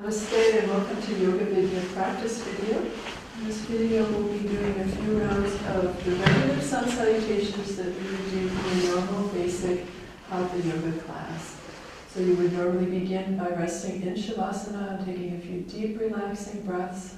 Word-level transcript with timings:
Namaste 0.00 0.58
and 0.58 0.70
welcome 0.70 1.02
to 1.02 1.14
Yoga 1.14 1.44
Vidya 1.44 1.82
practice 1.92 2.42
video. 2.42 2.78
In 2.78 3.46
this 3.46 3.58
video 3.66 4.10
we'll 4.10 4.32
be 4.32 4.48
doing 4.48 4.80
a 4.80 4.88
few 4.88 5.20
rounds 5.20 5.52
of 5.76 6.02
the 6.02 6.12
regular 6.12 6.60
sun 6.62 6.88
salutations 6.88 7.76
that 7.76 7.84
we 7.84 8.10
would 8.10 8.30
do 8.30 8.48
in 8.48 8.80
a 8.80 8.94
normal 8.94 9.28
basic 9.28 9.84
Hatha 10.30 10.56
Yoga 10.66 10.92
class. 11.00 11.60
So 12.08 12.20
you 12.20 12.34
would 12.36 12.54
normally 12.54 12.86
begin 12.98 13.36
by 13.36 13.50
resting 13.50 14.00
in 14.00 14.14
Shavasana 14.14 14.96
and 14.96 15.06
taking 15.06 15.36
a 15.36 15.38
few 15.38 15.60
deep 15.60 16.00
relaxing 16.00 16.62
breaths. 16.62 17.16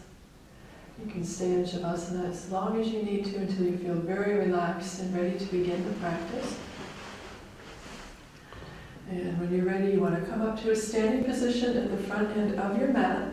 You 1.04 1.08
can 1.08 1.24
stay 1.24 1.52
in 1.52 1.64
Shavasana 1.64 2.30
as 2.30 2.50
long 2.50 2.80
as 2.80 2.88
you 2.88 3.04
need 3.04 3.26
to 3.26 3.36
until 3.36 3.64
you 3.64 3.78
feel 3.78 3.94
very 3.94 4.38
relaxed 4.40 4.98
and 5.02 5.14
ready 5.14 5.38
to 5.38 5.44
begin 5.52 5.84
the 5.84 5.94
practice. 6.00 6.56
And 9.12 9.38
when 9.38 9.54
you're 9.54 9.66
ready, 9.66 9.92
you 9.92 10.00
want 10.00 10.14
to 10.14 10.22
come 10.30 10.40
up 10.40 10.58
to 10.62 10.70
a 10.70 10.76
standing 10.76 11.24
position 11.24 11.76
at 11.76 11.90
the 11.90 11.98
front 11.98 12.34
end 12.34 12.58
of 12.58 12.78
your 12.78 12.88
mat. 12.88 13.28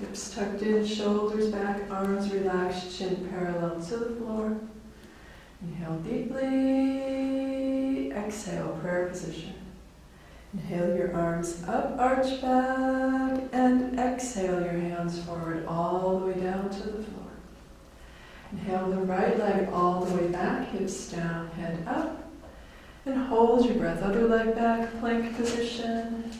Hips 0.00 0.34
tucked 0.34 0.62
in, 0.62 0.86
shoulders 0.86 1.50
back, 1.50 1.90
arms 1.90 2.32
relaxed, 2.32 2.96
chin 2.96 3.28
parallel 3.30 3.82
to 3.82 3.96
the 3.98 4.16
floor. 4.16 4.56
Inhale 5.62 5.98
deeply, 5.98 7.02
exhale, 8.12 8.78
prayer 8.80 9.08
position. 9.08 9.52
Inhale 10.54 10.96
your 10.96 11.14
arms 11.14 11.62
up, 11.68 11.98
arch 11.98 12.40
back, 12.40 13.42
and 13.52 14.00
exhale 14.00 14.62
your 14.62 14.72
hands 14.72 15.22
forward 15.22 15.66
all 15.66 16.18
the 16.18 16.26
way 16.26 16.40
down 16.40 16.70
to 16.70 16.82
the 16.82 17.02
floor. 17.02 17.33
Inhale 18.52 18.90
the 18.90 18.98
right 18.98 19.38
leg 19.38 19.68
all 19.72 20.04
the 20.04 20.14
way 20.14 20.28
back, 20.28 20.68
hips 20.68 21.10
down, 21.10 21.48
head 21.50 21.84
up. 21.86 22.32
And 23.06 23.16
hold 23.16 23.66
your 23.66 23.74
breath, 23.74 24.02
other 24.02 24.26
leg 24.26 24.54
back, 24.54 24.98
plank 25.00 25.36
position. 25.36 26.30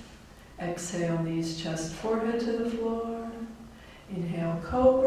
Exhale, 0.58 1.18
knees, 1.22 1.60
chest, 1.60 1.92
forehead 1.94 2.40
to 2.40 2.52
the 2.52 2.70
floor. 2.70 3.30
Inhale, 4.10 4.60
cobra, 4.64 5.03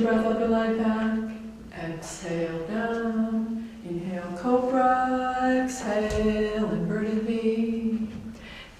your 0.00 0.12
breath, 0.12 0.26
other 0.26 0.48
leg 0.48 0.78
back. 0.78 1.30
Exhale 1.72 2.66
down. 2.66 3.68
Inhale, 3.88 4.38
cobra. 4.38 5.62
Exhale, 5.64 6.70
inverted 6.70 7.22
V. 7.22 8.08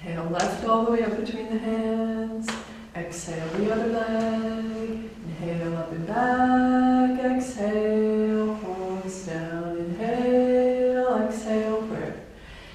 Inhale 0.00 0.30
left 0.30 0.64
all 0.66 0.84
the 0.84 0.92
way 0.92 1.02
up 1.02 1.16
between 1.18 1.50
the 1.50 1.58
hands. 1.58 2.48
Exhale 2.94 3.48
the 3.54 3.72
other 3.72 3.86
leg. 3.88 5.10
Inhale 5.24 5.76
up 5.76 5.92
and 5.92 6.06
back. 6.06 7.24
Exhale, 7.24 8.54
palms 8.56 9.26
down. 9.26 9.76
Inhale, 9.78 11.28
exhale, 11.28 11.82
prayer. 11.82 12.26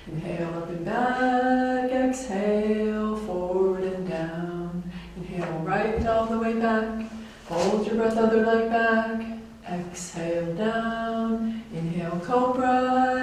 Inhale 0.07 0.53
up 0.55 0.69
and 0.69 0.85
back. 0.85 1.91
Exhale, 1.91 3.15
forward 3.17 3.83
and 3.83 4.07
down. 4.07 4.91
Inhale 5.17 5.59
right 5.59 6.05
all 6.07 6.25
the 6.25 6.39
way 6.39 6.53
back. 6.53 7.09
Hold 7.49 7.85
your 7.85 7.95
breath, 7.95 8.17
other 8.17 8.45
leg 8.45 8.69
back. 8.69 9.21
Exhale 9.69 10.53
down. 10.55 11.63
Inhale, 11.73 12.19
cobra. 12.23 13.22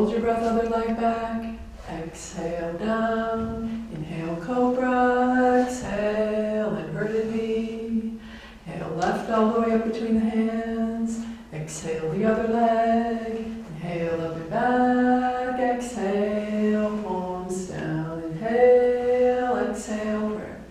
Hold 0.00 0.12
your 0.12 0.20
breath, 0.22 0.42
other 0.42 0.66
leg 0.66 0.96
back. 0.96 1.44
Exhale 1.90 2.72
down. 2.78 3.86
Inhale, 3.94 4.36
cobra. 4.36 5.66
Exhale, 5.66 6.74
inverted 6.74 7.26
V. 7.26 8.18
Inhale 8.66 8.94
left 8.96 9.30
all 9.30 9.52
the 9.52 9.60
way 9.60 9.72
up 9.74 9.84
between 9.84 10.14
the 10.14 10.20
hands. 10.20 11.18
Exhale 11.52 12.12
the 12.12 12.24
other 12.24 12.48
leg. 12.48 13.44
Inhale 13.44 14.22
up 14.22 14.36
and 14.36 14.48
back. 14.48 15.60
Exhale, 15.60 17.02
palms 17.02 17.66
down. 17.66 18.22
Inhale, 18.22 19.68
exhale, 19.68 20.30
prayer. 20.30 20.64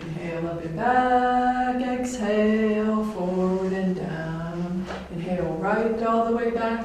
Inhale 0.00 0.46
up 0.48 0.64
and 0.64 0.76
back. 0.76 2.00
Exhale, 2.00 3.04
forward 3.12 3.72
and 3.74 3.94
down. 3.94 4.84
Inhale 5.12 5.56
right 5.60 6.02
all 6.02 6.24
the 6.24 6.36
way 6.36 6.50
back. 6.50 6.84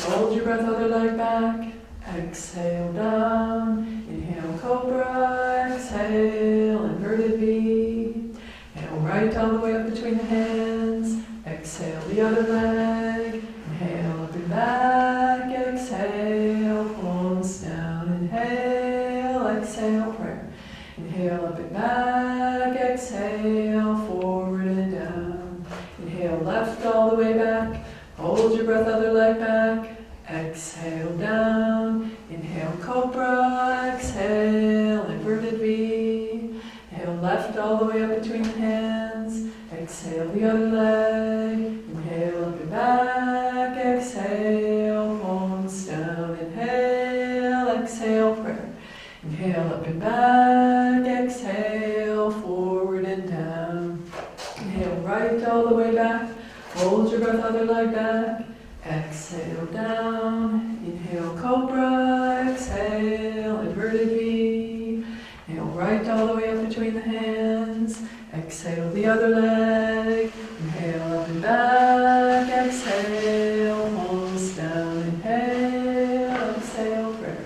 Hold 0.00 0.34
your 0.34 0.44
breath, 0.44 0.64
other 0.64 0.88
leg 0.88 1.16
back. 1.16 1.72
Exhale 2.16 2.92
down. 2.92 4.04
Inhale, 4.08 4.58
cobra. 4.58 5.72
Exhale, 5.74 6.84
inverted 6.84 7.40
V. 7.40 8.32
Inhale 8.76 8.98
right 9.00 9.36
all 9.36 9.50
the 9.50 9.58
way 9.58 9.74
up 9.74 9.90
between 9.90 10.16
the 10.16 10.24
hands. 10.24 11.24
Exhale 11.44 12.00
the 12.08 12.20
other 12.20 12.42
leg. 12.42 13.34
Inhale 13.34 14.22
up 14.22 14.34
and 14.34 14.48
back. 14.48 15.66
Exhale, 15.66 16.88
palms 16.94 17.58
down. 17.58 18.08
Inhale, 18.08 19.48
exhale, 19.48 20.12
prayer. 20.12 20.48
Inhale 20.96 21.46
up 21.46 21.58
and 21.58 21.72
back. 21.72 22.76
Exhale, 22.80 23.96
forward 24.06 24.68
and 24.68 24.92
down. 24.92 25.66
Inhale 26.02 26.38
left 26.38 26.86
all 26.86 27.10
the 27.10 27.16
way 27.16 27.32
back. 27.32 27.84
Hold 28.18 28.56
your 28.56 28.64
breath, 28.64 28.88
other 28.88 29.12
leg 29.12 29.38
back. 29.38 29.96
Exhale 30.28 31.16
down. 31.18 32.16
Inhale, 32.28 32.76
cobra. 32.82 33.94
Exhale, 33.94 35.04
inverted 35.06 35.60
V. 35.60 36.60
Inhale 36.90 37.14
left 37.22 37.56
all 37.56 37.76
the 37.76 37.84
way 37.84 38.02
up 38.02 38.20
between 38.20 38.42
the 38.42 38.58
hands. 38.58 39.54
Exhale 39.72 40.28
the 40.30 40.50
other 40.50 40.66
leg. 40.66 41.58
Inhale 41.58 42.44
up 42.46 42.60
and 42.60 42.70
back. 42.72 43.86
Exhale, 43.86 45.20
palms 45.22 45.86
down. 45.86 46.38
Inhale, 46.40 47.68
exhale, 47.68 48.34
prayer. 48.34 48.74
Inhale 49.22 49.74
up 49.74 49.86
and 49.86 50.00
back. 50.00 51.06
Exhale, 51.06 52.32
forward 52.32 53.04
and 53.04 53.28
down. 53.28 54.10
Inhale 54.56 54.96
right 55.02 55.44
all 55.44 55.68
the 55.68 55.74
way 55.76 55.94
back. 55.94 56.30
Hold 56.74 57.10
your 57.10 57.20
breath, 57.20 57.42
other 57.42 57.64
leg 57.64 57.92
back. 57.92 58.46
Exhale 58.86 59.66
down. 59.66 60.78
Inhale, 60.86 61.36
cobra. 61.38 62.46
Exhale, 62.48 63.60
inverted 63.60 64.08
V. 64.10 65.04
Inhale 65.48 65.64
right 65.66 66.08
all 66.08 66.26
the 66.28 66.34
way 66.36 66.50
up 66.50 66.68
between 66.68 66.94
the 66.94 67.00
hands. 67.00 68.02
Exhale 68.32 68.90
the 68.92 69.06
other 69.06 69.28
leg. 69.28 70.32
Inhale 70.60 71.18
up 71.18 71.28
and 71.28 71.42
back. 71.42 72.66
Exhale, 72.66 73.90
palms 73.96 74.56
down. 74.56 74.98
Inhale, 74.98 76.54
exhale, 76.56 77.14
prayer. 77.14 77.44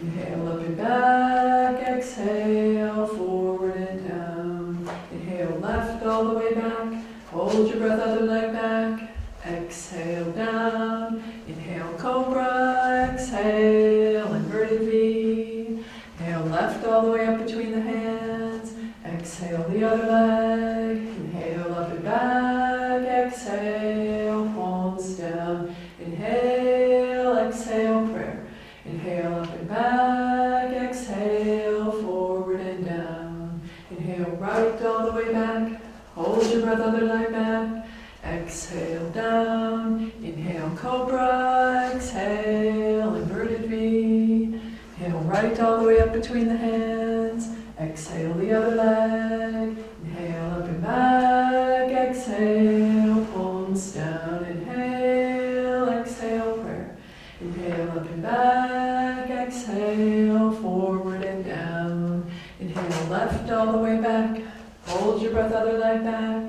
Inhale 0.00 0.48
up 0.48 0.60
and 0.60 0.76
back. 0.76 1.82
Exhale, 1.88 3.06
forward 3.08 3.76
and 3.76 4.08
down. 4.08 4.88
Inhale 5.12 5.58
left 5.58 6.04
all 6.06 6.24
the 6.26 6.34
way 6.38 6.54
back. 6.54 7.04
Hold 7.30 7.68
your 7.68 7.76
breath, 7.76 8.00
other 8.00 8.22
leg 8.22 8.52
back. 8.54 9.14
Exhale 9.44 10.32
down. 10.32 11.22
Inhale, 11.46 11.92
cobra. 11.98 13.10
Exhale, 13.12 14.32
inverted 14.32 14.80
V. 14.80 15.84
Inhale 16.18 16.44
left 16.44 16.86
all 16.86 17.02
the 17.02 17.12
way 17.12 17.26
up 17.26 17.44
between 17.44 17.72
the 17.72 17.82
hands. 17.82 18.72
Exhale 19.04 19.62
the 19.68 19.84
other 19.84 20.06
leg. 20.06 20.96
Inhale 20.96 21.74
up 21.74 21.90
and 21.90 22.02
back. 22.02 23.02
Exhale, 23.02 24.44
palms 24.54 25.18
down. 25.18 25.76
Inhale, 26.00 27.36
exhale, 27.36 28.08
prayer. 28.08 28.46
Inhale 28.86 29.34
up 29.34 29.52
and 29.52 29.68
back. 29.68 30.72
Exhale, 30.72 31.92
forward 31.92 32.60
and 32.60 32.86
down. 32.86 33.60
Inhale 33.90 34.30
right 34.36 34.82
all 34.82 35.04
the 35.04 35.12
way 35.12 35.30
back. 35.30 35.87
Hold 36.18 36.50
your 36.50 36.62
breath, 36.62 36.80
other 36.80 37.02
leg 37.02 37.30
back. 37.30 37.86
Exhale 38.24 39.08
down. 39.10 40.10
Inhale, 40.20 40.72
cobra. 40.74 41.92
Exhale, 41.94 43.14
inverted 43.14 43.66
V. 43.66 44.60
Inhale, 44.98 45.20
right 45.20 45.60
all 45.60 45.80
the 45.80 45.86
way 45.86 46.00
up 46.00 46.12
between 46.12 46.48
the 46.48 46.56
hands. 46.56 47.50
Exhale 47.78 48.34
the 48.34 48.52
other 48.52 48.74
leg. 48.74 49.76
Inhale 50.02 50.54
up 50.54 50.64
and 50.64 50.82
back. 50.82 51.92
Exhale, 51.92 53.24
palms 53.26 53.92
down. 53.92 54.44
Inhale, 54.44 55.88
exhale, 56.00 56.58
prayer. 56.58 56.96
Inhale 57.40 57.90
up 57.92 58.10
and 58.10 58.22
back. 58.22 59.30
Exhale, 59.30 60.50
forward 60.50 61.22
and 61.22 61.44
down. 61.44 62.28
Inhale, 62.58 63.08
left 63.08 63.48
all 63.52 63.70
the 63.70 63.78
way 63.78 64.00
back. 64.00 64.40
Hold 64.88 65.20
your 65.20 65.32
breath, 65.32 65.52
other 65.52 65.76
leg 65.76 66.02
back. 66.02 66.44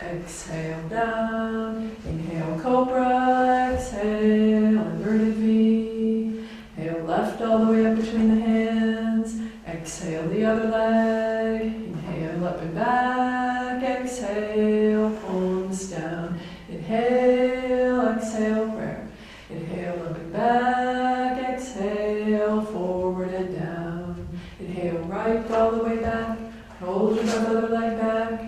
Exhale 0.00 0.88
down. 0.88 1.96
Inhale, 2.06 2.60
cobra. 2.60 3.72
Exhale, 3.74 4.78
inverted 4.78 5.34
V. 5.34 6.46
Inhale, 6.76 7.04
left 7.04 7.42
all 7.42 7.64
the 7.64 7.72
way 7.72 7.86
up 7.86 7.96
between 7.96 8.28
the 8.38 8.46
hands. 8.46 9.40
Exhale 9.66 10.28
the 10.28 10.44
other 10.44 10.68
leg. 10.68 11.62
Inhale 11.62 12.44
up 12.46 12.62
and 12.62 12.74
back. 12.76 13.82
Exhale, 13.82 15.10
palms 15.26 15.90
down. 15.90 16.38
Inhale, 16.68 18.08
exhale, 18.16 18.70
prayer. 18.70 19.08
Inhale 19.50 20.02
up 20.04 20.16
and 20.16 20.32
back. 20.32 21.54
Exhale, 21.54 22.62
forward 22.66 23.34
and 23.34 23.58
down. 23.58 24.28
Inhale, 24.60 25.00
right 25.00 25.50
all 25.50 25.72
the 25.72 25.82
way 25.82 25.96
back. 25.96 26.39
Hold 26.80 27.16
your 27.16 27.28
other 27.28 27.68
leg 27.68 28.00
back. 28.00 28.40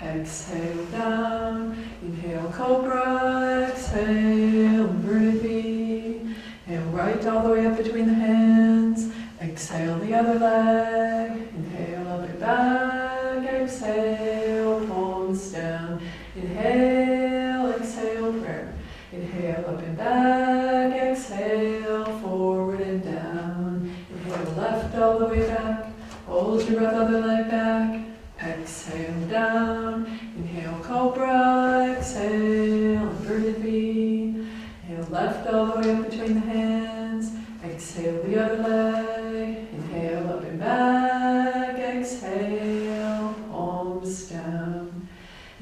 Exhale 0.00 0.84
down. 0.92 1.76
Inhale, 2.00 2.52
cobra. 2.52 3.66
Exhale, 3.68 4.86
V. 4.86 6.20
Inhale, 6.68 6.90
right 6.92 7.26
all 7.26 7.42
the 7.42 7.50
way 7.50 7.66
up 7.66 7.76
between 7.76 8.06
the 8.06 8.14
hands. 8.14 9.12
Exhale 9.40 9.98
the 9.98 10.14
other 10.14 10.38
leg. 10.38 11.48
Inhale 11.52 12.06
up 12.06 12.28
and 12.28 12.38
back. 12.38 13.54
Exhale, 13.54 14.86
palms 14.86 15.50
down. 15.50 16.00
Inhale, 16.36 17.72
exhale, 17.72 18.32
prayer. 18.34 18.72
Inhale 19.12 19.64
up 19.66 19.82
and 19.82 19.96
back. 19.96 20.92
Exhale, 20.92 22.04
forward 22.20 22.82
and 22.82 23.02
down. 23.02 23.92
Inhale, 24.14 24.52
left 24.52 24.94
all 24.94 25.18
the 25.18 25.26
way 25.26 25.44
back. 25.48 25.89
Hold 26.30 26.62
your 26.68 26.78
breath, 26.78 26.94
other 26.94 27.20
leg 27.20 27.50
back. 27.50 28.06
Exhale 28.40 29.26
down. 29.28 30.06
Inhale, 30.36 30.78
cobra. 30.80 31.96
Exhale, 31.98 33.08
inverted 33.10 33.56
V. 33.56 34.46
Inhale, 34.84 35.06
left 35.10 35.48
all 35.48 35.66
the 35.66 35.80
way 35.80 35.90
up 35.92 36.08
between 36.08 36.34
the 36.34 36.40
hands. 36.46 37.32
Exhale 37.64 38.22
the 38.22 38.44
other 38.44 38.62
leg. 38.62 39.56
Inhale 39.72 40.30
up 40.30 40.44
and 40.44 40.60
back. 40.60 41.76
Exhale, 41.80 43.34
palms 43.50 44.28
down. 44.28 45.08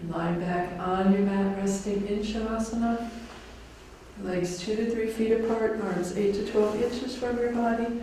And 0.03 0.11
lying 0.11 0.39
back 0.39 0.79
on 0.79 1.15
your 1.15 1.23
mat, 1.23 1.57
resting 1.57 2.07
in 2.07 2.19
Shavasana. 2.19 3.09
Legs 4.23 4.59
two 4.59 4.77
to 4.77 4.91
three 4.91 5.09
feet 5.09 5.33
apart, 5.33 5.81
arms 5.83 6.15
eight 6.19 6.35
to 6.35 6.47
12 6.53 6.83
inches 6.83 7.17
from 7.17 7.39
your 7.39 7.53
body. 7.53 8.03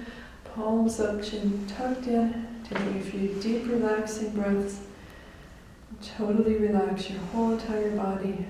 Palms 0.55 1.01
up, 1.01 1.21
chin 1.21 1.67
tucked 1.67 2.07
in. 2.07 2.47
Taking 2.63 2.97
a 2.97 3.01
few 3.01 3.27
deep, 3.41 3.67
relaxing 3.67 4.29
breaths. 4.29 4.79
Totally 6.17 6.55
relax 6.55 7.09
your 7.09 7.19
whole 7.19 7.51
entire 7.51 7.91
body. 7.91 8.45